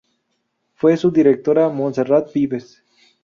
Fue 0.73 0.97
su 0.97 1.11
directora 1.11 1.69
Monserrat 1.69 2.33
Vives. 2.33 2.83